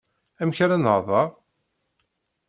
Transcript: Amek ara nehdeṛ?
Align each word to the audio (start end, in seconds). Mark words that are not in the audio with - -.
Amek 0.41 0.59
ara 0.65 0.77
nehdeṛ? 0.77 1.27